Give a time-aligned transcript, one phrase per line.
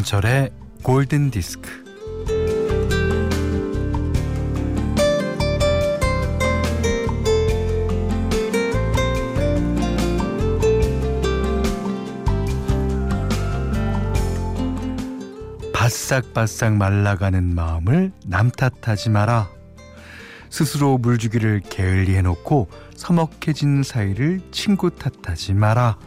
[0.00, 0.50] 김현철의
[0.82, 1.68] 골든 디스크.
[15.74, 19.48] 바싹바싹 말라가는 마음을 남 탓하지 마라.
[20.48, 25.98] 스스로 물주기를 게을리 해 놓고 서먹해진 사이를 친구 탓하지 마라.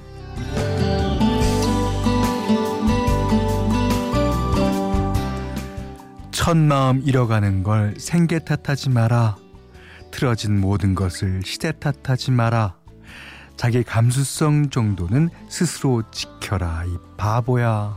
[6.44, 9.38] 첫 마음 잃어가는 걸 생계 탓하지 마라.
[10.12, 12.76] 틀어진 모든 것을 시대 탓하지 마라.
[13.56, 17.96] 자기 감수성 정도는 스스로 지켜라, 이 바보야.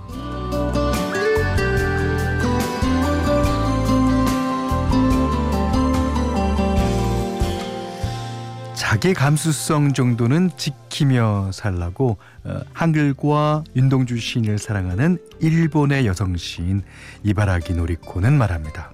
[8.89, 16.85] 자기 감수성 정도는 지키며 살라고 어, 한글과 윤동주 시인을 사랑하는 일본의 여성 시인
[17.25, 18.93] 이바라기 노리코는 말합니다.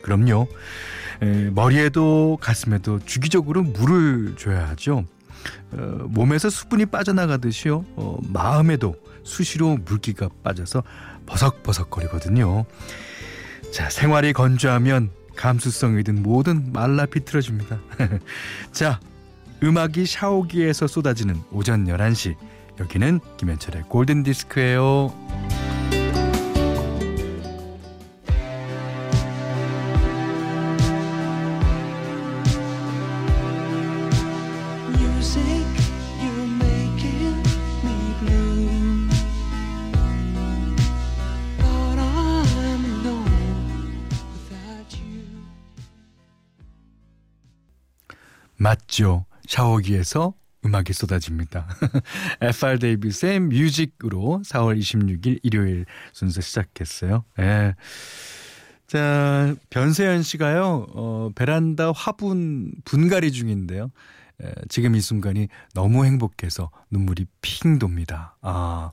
[0.00, 0.46] 그럼요.
[1.22, 5.04] 에, 머리에도 가슴에도 주기적으로 물을 줘야 하죠.
[5.72, 7.84] 어, 몸에서 수분이 빠져나가듯이요.
[7.96, 10.84] 어, 마음에도 수시로 물기가 빠져서
[11.26, 12.64] 버석버석거리거든요.
[13.72, 17.80] 자, 생활이 건조하면 감수성이든 뭐든 말라 비틀어줍니다.
[18.70, 19.00] 자,
[19.62, 22.36] 음악이 샤워기에서 쏟아지는 오전 11시
[22.78, 25.12] 여기는 김현철의 골든 디스크예요.
[48.58, 49.24] 맞죠.
[49.46, 51.68] 샤워기에서 음악이 쏟아집니다.
[52.40, 57.24] FR 데이비스의 뮤직으로 4월 26일 일요일 순서 시작했어요.
[57.38, 57.74] 예.
[58.86, 63.90] 자, 변세현 씨가요, 어, 베란다 화분 분갈이 중인데요.
[64.42, 68.36] 에, 지금 이 순간이 너무 행복해서 눈물이 핑 돕니다.
[68.42, 68.92] 아,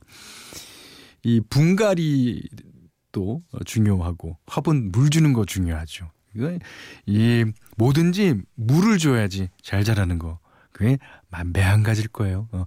[1.22, 6.10] 이 분갈이도 중요하고 화분 물 주는 거 중요하죠.
[6.34, 6.58] 이거
[7.06, 7.44] 이
[7.76, 10.40] 뭐든지 물을 줘야지 잘 자라는 거
[10.74, 10.98] 그게
[11.46, 12.48] 매한가지일 거예요.
[12.52, 12.64] 어.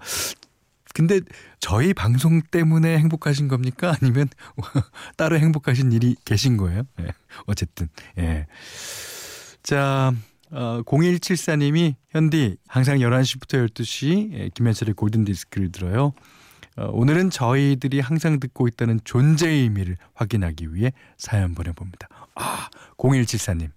[0.96, 1.20] 근데
[1.60, 3.96] 저희 방송 때문에 행복하신 겁니까?
[4.02, 4.30] 아니면
[5.16, 6.84] 따로 행복하신 일이 계신 거예요?
[7.02, 7.10] 예.
[7.46, 7.88] 어쨌든,
[8.18, 8.48] 예.
[9.62, 10.12] 자,
[10.50, 16.14] 어, 0174님이 현디 항상 11시부터 12시 예, 김현철의 골든디스크를 들어요.
[16.78, 22.08] 어, 오늘은 저희들이 항상 듣고 있다는 존재의 의미를 확인하기 위해 사연 보내봅니다.
[22.36, 23.70] 아, 0174님.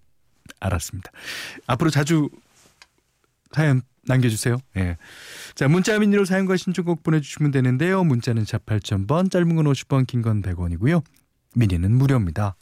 [0.60, 1.10] 알았습니다.
[1.66, 2.30] 앞으로 자주
[3.52, 4.58] 사연 남겨주세요.
[4.76, 4.96] 예.
[5.54, 8.04] 자, 문자 미니로 사연과 신청곡 보내주시면 되는데요.
[8.04, 11.02] 문자는 자 8000번, 짧은 건 50원, 긴 건 100원이고요.
[11.54, 12.56] 미니는 무료입니다.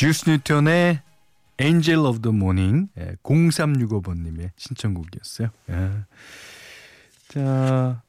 [0.00, 1.02] 주스 뉴턴의
[1.60, 2.88] Angel of the Morning
[3.22, 5.50] 0365번님의 예, 신청곡이었어요.
[5.68, 5.90] 예.
[7.28, 8.02] 자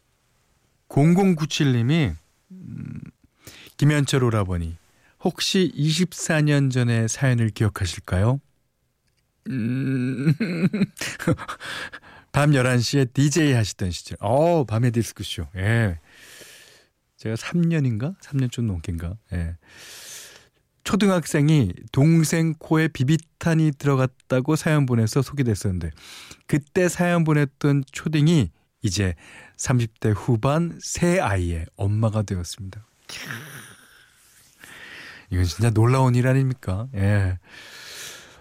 [0.88, 2.16] 0097님이
[2.52, 3.02] 음,
[3.76, 4.78] 김현철 오라버니
[5.26, 8.40] 혹시 24년 전의 사연을 기억하실까요?
[9.50, 10.34] 음,
[12.32, 14.18] 밤 11시에 DJ 하시던 시절.
[14.22, 15.46] 어, 밤의 디스크쇼.
[15.58, 16.00] 예.
[17.18, 18.18] 제가 3년인가?
[18.22, 19.18] 3년 좀 넘게인가?
[19.34, 19.58] 예.
[20.84, 25.92] 초등학생이 동생 코에 비비탄이 들어갔다고 사연 보내서 소개됐었는데
[26.48, 28.52] 그때 사연 보냈던 초딩이
[28.82, 29.16] 이제
[29.58, 32.86] 30대 후반 새 아이의 엄마가 되었습니다.
[35.30, 36.88] 이건 진짜 놀라운 일 아닙니까?
[36.96, 37.38] 예.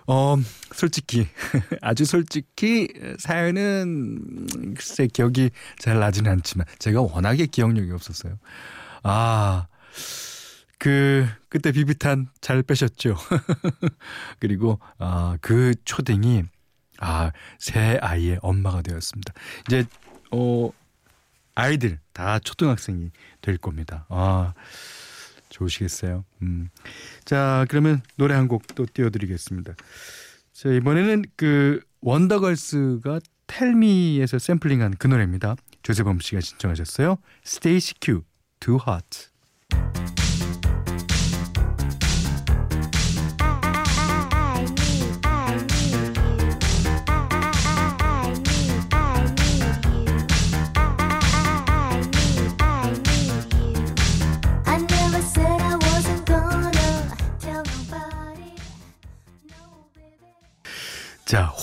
[0.07, 0.37] 어,
[0.73, 1.29] 솔직히,
[1.83, 2.89] 아주 솔직히,
[3.21, 8.37] 사연은, 글쎄, 기억이 잘 나지는 않지만, 제가 워낙에 기억력이 없었어요.
[9.05, 9.69] 아,
[10.81, 13.15] 그 그때 비비탄 잘 빼셨죠.
[14.41, 16.45] 그리고 아, 그 초딩이
[17.01, 19.33] 아, 새 아이의 엄마가 되었습니다.
[19.69, 19.85] 이제
[20.33, 20.71] 어
[21.55, 23.11] 아이들 다 초등학생이
[23.43, 24.07] 될 겁니다.
[24.09, 24.55] 아,
[25.51, 26.25] 좋으시겠어요.
[26.43, 26.71] 음.
[27.27, 29.75] 자, 그러면 노래 한 곡 또 띄워드리겠습니다.
[30.55, 35.57] 자, 이번에는 그 원더걸스가 텔미에서 샘플링한 그 노래입니다.
[35.83, 37.19] 조세범 씨가 신청하셨어요.
[37.45, 38.23] 스테이시 큐,
[38.61, 40.20] Too Hot.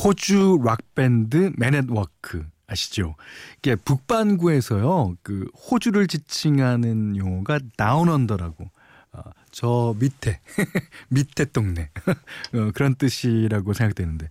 [0.08, 3.16] 호주 락밴드 Men at Work 아시죠?
[3.58, 8.72] 이게 북반구에서요, 그 호주를 지칭하는 용어가 down under라고.
[9.12, 9.22] 어,
[9.52, 10.40] 저 밑에,
[11.10, 11.90] 밑에 동네.
[12.56, 14.30] 어, 그런 뜻이라고 생각되는데.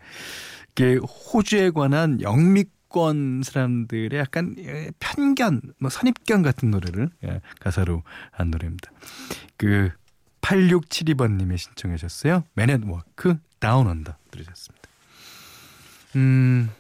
[0.72, 8.50] 이게 호주에 관한 영미권 사람들의 약간 예, 편견, 뭐 선입견 같은 노래를 예, 가사로 한
[8.50, 8.90] 노래입니다.
[9.58, 9.90] 그
[10.40, 12.44] 8672번님이 신청하셨어요.
[12.54, 14.75] Men at Work Down Under 들으셨습니다.
[16.16, 16.70] 음,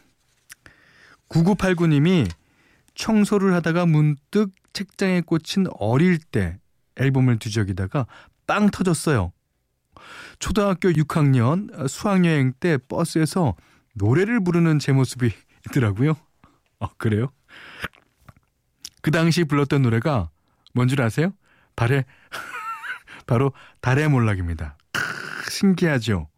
[1.28, 2.28] 9989님이
[2.94, 6.58] 청소를 하다가 문득 책장에 꽂힌 어릴 때
[6.96, 8.06] 앨범을 뒤적이다가
[8.46, 9.32] 빵 터졌어요.
[10.38, 13.54] 초등학교 6학년 수학여행 때 버스에서
[13.94, 15.30] 노래를 부르는 제 모습이
[15.68, 16.16] 있더라고요.
[16.78, 17.32] 어, 그래요?
[19.02, 20.30] 그 당시 불렀던 노래가
[20.74, 21.32] 뭔 줄 아세요?
[21.74, 22.04] 발에
[23.26, 24.76] 바로 달의 몰락입니다.
[25.50, 26.28] 신기하죠?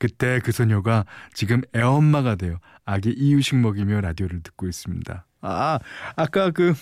[0.00, 1.04] 그때 그 소녀가
[1.34, 2.58] 지금 애엄마가 돼요.
[2.86, 5.26] 아기 이유식 먹이며 라디오를 듣고 있습니다.
[5.42, 5.78] 아,
[6.16, 6.74] 아까 그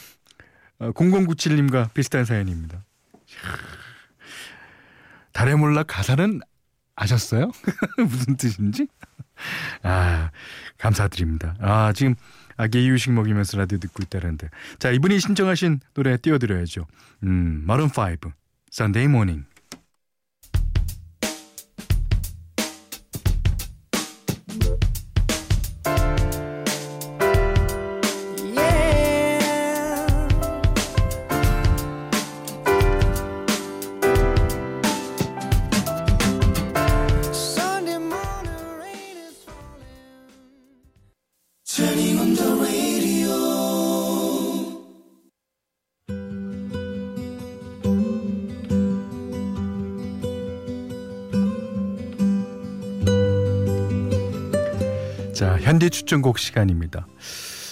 [0.79, 2.85] 0097님과 어, 비슷한 사연입니다.
[5.33, 6.41] 달의 몰락 가사는
[6.95, 7.51] 아셨어요?
[7.99, 8.87] 무슨 뜻인지?
[9.83, 10.31] 아,
[10.79, 11.57] 감사드립니다.
[11.61, 12.15] 아, 지금
[12.57, 14.49] 아기 이유식 먹이면서 라디오 듣고 있다는데.
[14.79, 16.87] 자, 이분이 신청하신 노래 띄워드려야죠.
[17.25, 18.31] 음, 마룬 5,
[18.73, 19.45] Sunday Morning.
[55.69, 57.07] 현대 추천곡 시간입니다.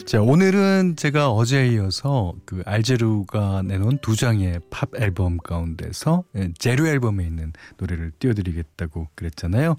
[0.04, 6.86] 자, 오늘은 제가 어제에 이어서 그 알제루가 내놓은 두 장의 팝 앨범 가운데서 예, 제루
[6.88, 9.78] 앨범에 있는 노래를 띄워드리겠다고 그랬잖아요.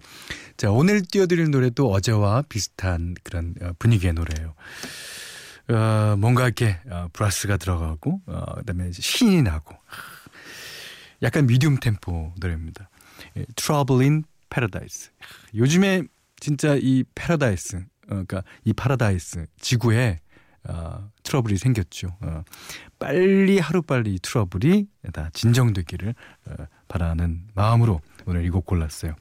[0.57, 4.55] 자, 오늘 띄워드릴 노래도 어제와 비슷한 그런 어, 분위기의 노래예요.
[5.69, 9.75] 어, 뭔가 이렇게 어, 브라스가 들어가고 어, 그다음에 신이 나고
[11.21, 12.89] 약간 미디움 템포 노래입니다.
[13.37, 15.11] 예, Trouble in Paradise.
[15.53, 16.01] 요즘에
[16.39, 20.19] 진짜 이 패러다이스, 어, 그러니까 이 파라다이스 지구에
[20.69, 22.09] 어, 트러블이 생겼죠.
[22.21, 22.43] 어,
[22.99, 26.13] 빨리 하루 빨리 이 트러블이 다 진정되기를
[26.47, 26.55] 어,
[26.87, 29.15] 바라는 마음으로 오늘 이 곡 골랐어요.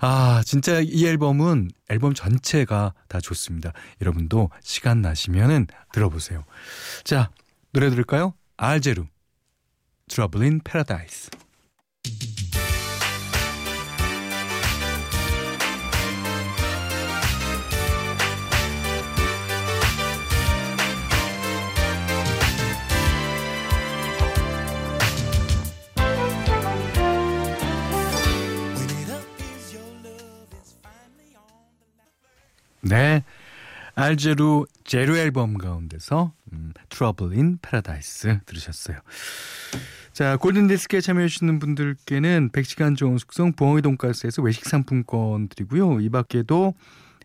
[0.00, 3.72] 아, 진짜 이 앨범은 앨범 전체가 다 좋습니다.
[4.02, 6.44] 여러분도 시간 나시면은 들어보세요.
[7.04, 7.30] 자,
[7.72, 8.34] 노래 들을까요?
[8.56, 9.06] 알 재로,
[10.08, 11.30] Trouble in Paradise.
[32.84, 33.24] 네.
[33.96, 38.98] 알제루 제루 앨범 가운데서 음, Trouble in Paradise 들으셨어요.
[40.12, 46.00] 자, 골든디스크에 참여해주시는 분들께는 100시간 좋은 숙성 부엉이 돈가스에서 외식 상품권 드리고요.
[46.00, 46.74] 이 밖에도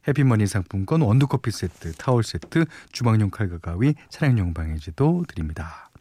[0.07, 5.91] 해피머니 상품권, 원두커피 세트, 타월 세트, 주방용 칼과 가위, 차량용 방해제도 드립니다.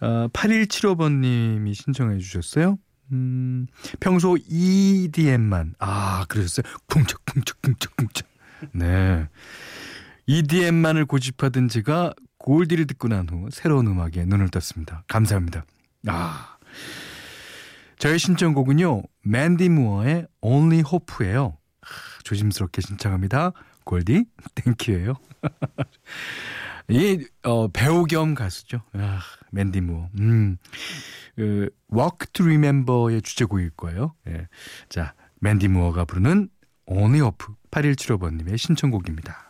[0.00, 2.78] 어, 8175번님이 신청해 주셨어요.
[3.12, 3.66] 음,
[3.98, 6.72] 평소 EDM만, 아, 그러셨어요.
[6.86, 8.29] 쿵짝, 쿵짝, 쿵짝, 쿵짝.
[8.72, 9.28] 네.
[10.26, 15.04] EDM만을 고집하던 제가 골디를 듣고 난 후 새로운 음악에 눈을 떴습니다.
[15.08, 15.64] 감사합니다.
[16.06, 16.56] 아.
[17.98, 19.02] 저의 신청곡은요.
[19.24, 21.58] 맨디 무어의 Only Hope예요.
[22.24, 23.52] 조심스럽게 신청합니다.
[23.84, 24.24] 골디
[24.54, 25.14] 땡큐예요.
[26.88, 28.82] 이 어, 배우 겸 가수죠.
[28.94, 29.20] 아,
[29.52, 30.08] 맨디 무어.
[30.18, 30.56] 음.
[31.36, 34.14] 그 Walk to Remember의 주제곡일 거예요.
[34.28, 34.48] 예.
[34.88, 36.48] 자, 맨디 무어가 부르는
[36.92, 39.48] Only Hope 8175번님의 신청곡입니다.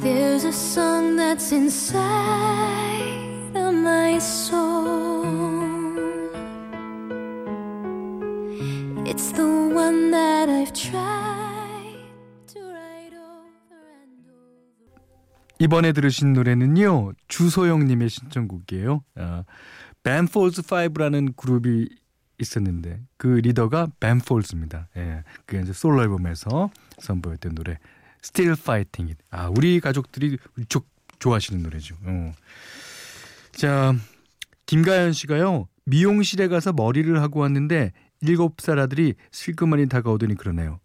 [0.00, 2.02] There's a song that's inside
[3.54, 5.24] of my soul.
[9.06, 12.08] It's the one that I've tried
[12.54, 14.96] to write over and over.
[15.58, 19.04] 이번에 들으신 노래는요, 주소영님의 신청곡이에요.
[19.16, 19.44] 아,
[20.04, 21.88] 밴폴즈 5라는 그룹이
[22.38, 24.88] 있었는데 그 리더가 밴폴즈입니다.
[24.96, 27.78] 예, 그게 이제 솔로 앨범에서 선보였던 노래
[28.22, 29.24] Still Fighting It.
[29.30, 30.86] 아, 우리 가족들이 무척
[31.18, 31.96] 좋아하시는 노래죠.
[32.04, 32.32] 어.
[33.52, 33.94] 자,
[34.66, 35.68] 김가연 씨가요.
[35.86, 40.80] 미용실에 가서 머리를 하고 왔는데 일곱 살 아들이 슬그머니 다가오더니 그러네요.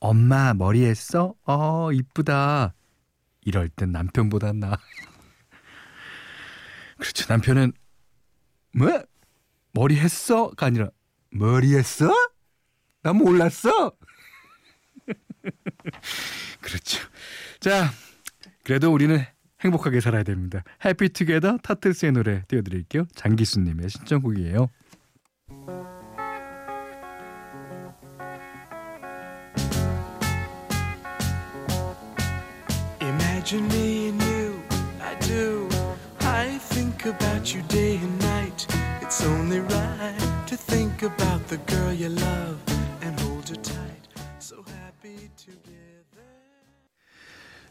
[0.00, 1.34] 엄마 머리 했어?
[1.44, 2.74] 어 이쁘다.
[3.42, 4.78] 이럴 땐 남편보다 나.
[6.98, 7.26] 그렇죠.
[7.28, 7.72] 남편은
[8.72, 9.02] 뭐
[9.72, 10.90] 머리 했어?가 아니라
[11.30, 12.12] 머리 했어?
[13.02, 13.92] 나 몰랐어.
[16.60, 17.00] 그렇죠.
[17.60, 17.90] 자,
[18.64, 19.24] 그래도 우리는
[19.60, 20.62] 행복하게 살아야 됩니다.
[20.84, 23.06] 해피 투게더 타틀스의 노래 띄워드릴게요.
[23.14, 24.68] 장기수님의 신청곡이에요.
[41.50, 42.58] The girl you love
[43.02, 44.06] and hold her tight.
[44.38, 46.22] So happy together.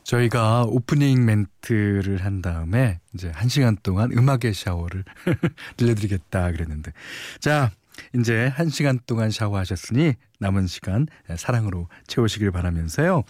[0.04, 5.06] 저희가 오프닝 멘트를 한 다음에 이제 한 시간 동안 음악의 샤워를
[5.78, 6.92] 들려드리겠다 그랬는데
[7.40, 7.72] 자
[8.14, 11.08] 이제 한 시간 동안 샤워하셨으니 남은 시간
[11.38, 13.24] 사랑으로 채우시길 바라면서요.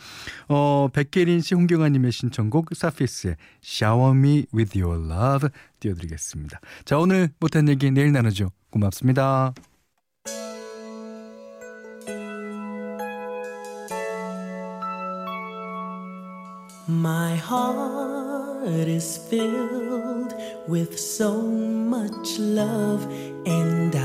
[0.48, 6.60] 어, 백계린 씨, 홍경아님의 신청곡 사피스의 Shower Me With Your Love 띄워드리겠습니다.
[6.86, 8.52] 자 오늘 못한 얘기 내일 나누죠.
[8.72, 9.54] 고맙습니다.
[16.90, 20.34] My heart is filled
[20.68, 23.06] with so much love
[23.46, 23.96] and